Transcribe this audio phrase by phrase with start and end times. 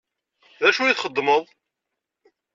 [0.61, 1.43] D acu i txeddmeḍ?